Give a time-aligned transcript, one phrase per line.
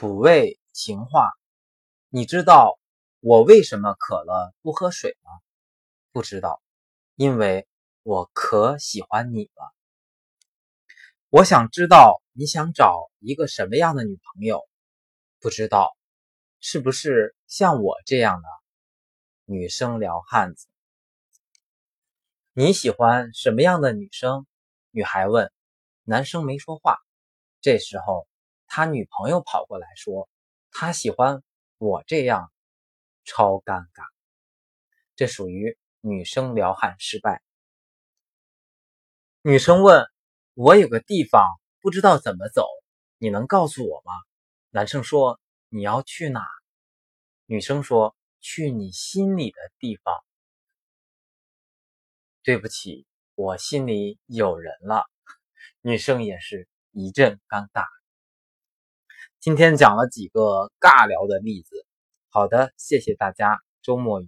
[0.00, 1.30] 土味情话，
[2.08, 2.78] 你知道
[3.20, 5.30] 我为什么渴了不喝水吗？
[6.10, 6.62] 不知道，
[7.16, 7.68] 因为
[8.02, 9.74] 我可喜欢你了。
[11.28, 14.66] 我想知道你想找一个什么样的女朋友？
[15.38, 15.94] 不知道，
[16.60, 18.48] 是不是像我这样的
[19.44, 20.66] 女生撩汉子？
[22.54, 24.46] 你喜欢什么样的女生？
[24.92, 25.52] 女孩问。
[26.04, 26.96] 男生没说话。
[27.60, 28.29] 这时候。
[28.72, 30.28] 他女朋友跑过来说
[30.70, 31.42] ：“他喜欢
[31.78, 32.52] 我这样，
[33.24, 34.04] 超尴尬。”
[35.16, 37.42] 这属于女生撩汉失败。
[39.42, 40.06] 女生问
[40.54, 41.44] ：“我有个地方
[41.80, 42.64] 不知道怎么走，
[43.18, 44.12] 你能告诉我吗？”
[44.70, 46.46] 男生说：“你要去哪？”
[47.46, 50.14] 女生说：“去你心里的地方。”
[52.44, 55.10] 对不起，我心里有人了。
[55.82, 57.84] 女生也是一阵尴尬。
[59.42, 61.86] 今天讲了几个尬聊的例子，
[62.28, 64.18] 好的，谢谢大家，周末愉